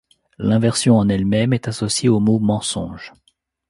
[0.39, 3.13] L'inversion en elle-même est associée au mot mensonge.